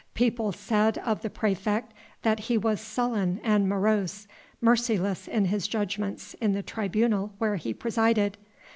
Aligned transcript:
People 0.15 0.51
said 0.51 0.97
of 0.97 1.21
the 1.21 1.29
praefect 1.29 1.93
that 2.23 2.39
he 2.49 2.57
was 2.57 2.81
sullen 2.81 3.39
and 3.43 3.69
morose, 3.69 4.27
merciless 4.59 5.27
in 5.27 5.45
his 5.45 5.67
judgments 5.67 6.33
in 6.41 6.53
the 6.53 6.63
tribunal 6.63 7.33
where 7.37 7.57
he 7.57 7.71
presided. 7.71 8.39